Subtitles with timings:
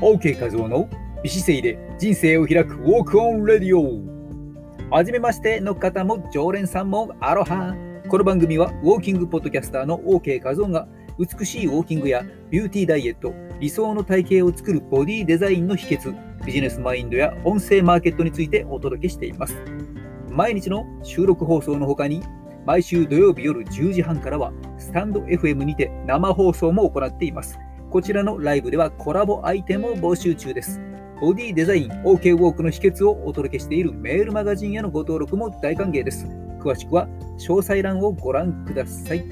[0.00, 0.88] OK 画像の
[1.24, 4.00] 美姿勢で人生を開くウォークオンレディオ。
[4.90, 7.74] はじめましての方も常連さんもアロハ。
[8.08, 10.86] この番組はウォーキングポッドキャスターの OK 画像が
[11.18, 16.14] 美しいウォーキングやビューティーダイエット理想の体型を作るボディデザインの秘訣
[16.46, 19.56] ビジネスマインドや音声マーケットについてお届けしています。
[20.30, 22.22] 毎日の収録放送の他に
[22.64, 27.58] 毎週土曜日夜10時半からはスタンド FM にて生放送も行っています。
[27.90, 30.78] こちらのライブではコラボアイテムを募集中です。
[31.22, 36.26] ボディデザイン OK ウォークの秘訣をお届けしているメールマガジンへのご登録も大歓迎です。
[36.60, 39.24] 詳しくは詳細欄をご覧ください。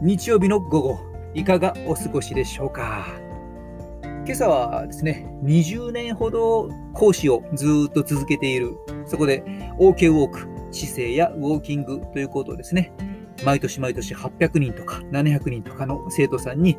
[0.00, 0.98] 日曜日の午後、
[1.34, 3.06] いかがお過ごしでしょうか？
[4.24, 9.44] 今朝はですね、20年ほど講師をずっと続けている、そこで
[9.78, 12.94] OK ウォーク、姿勢やウォーキングということをですね、
[13.44, 16.76] 毎年毎年800人とか700人とかの生徒さんに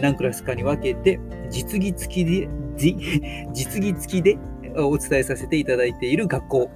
[0.00, 2.48] 何クラスかに分けて実技付きで
[3.52, 4.38] 実技付きで
[4.76, 6.70] お伝えさせていただいている学校。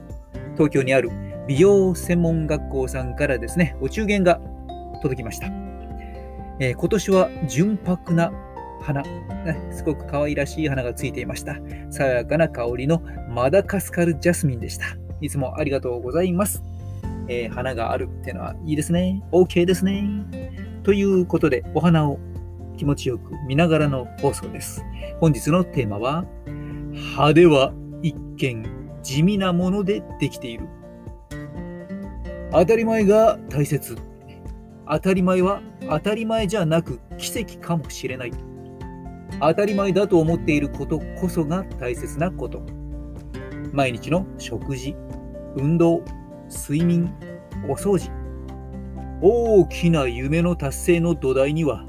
[0.54, 1.10] 東京にある
[1.46, 4.40] 美容専門学校さんからですねお中元が
[5.00, 5.46] 届きました、
[6.58, 8.30] えー、今年は純白な
[8.82, 9.04] 花、
[9.72, 11.56] すごく可愛らしい花がついていました。
[11.90, 14.86] 爽やかな香りのマダカスカルジャスミンでした。
[15.20, 16.62] いつもありがとうございます。
[17.28, 19.22] えー、花があるっていうのはいいですね。
[19.32, 20.24] OK ですね。
[20.82, 22.18] ということで、お花を
[22.76, 24.82] 気持ちよく見ながらの放送です。
[25.20, 26.24] 本日のテーマは、
[27.14, 28.64] 葉では一見
[29.02, 30.66] 地味なものでできている。
[32.52, 33.96] 当たり前が大切。
[34.88, 38.32] 当たり前は当たり前じゃなく奇跡かもしれない。
[39.40, 42.62] 当たり前だと思っていることこそが大切なこと。
[43.72, 44.96] 毎日の食事、
[45.56, 46.02] 運動、
[46.50, 47.14] 睡眠、
[47.68, 48.10] お掃除。
[49.22, 51.84] 大きな夢の達成の土台には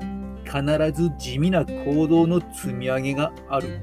[0.45, 3.81] 必ず地味な行動の積み上げがある。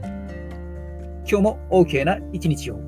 [1.28, 2.78] 今日も OK な一日を。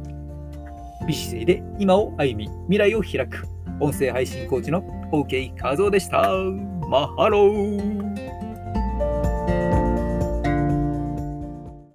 [1.07, 3.47] 美姿勢で今を歩み、未来を開く。
[3.81, 6.31] 音声配信コーチの OK 画像でした。
[6.89, 8.10] マハロー